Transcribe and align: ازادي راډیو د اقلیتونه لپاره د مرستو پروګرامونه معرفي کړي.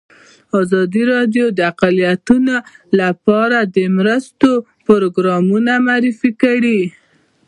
ازادي 0.61 1.03
راډیو 1.13 1.45
د 1.57 1.59
اقلیتونه 1.71 2.55
لپاره 2.99 3.57
د 3.75 3.77
مرستو 3.97 4.51
پروګرامونه 4.85 5.71
معرفي 5.87 6.31
کړي. 6.43 6.81